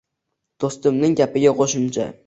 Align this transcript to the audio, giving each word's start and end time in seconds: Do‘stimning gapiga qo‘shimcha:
Do‘stimning 0.65 1.15
gapiga 1.23 1.57
qo‘shimcha: 1.61 2.13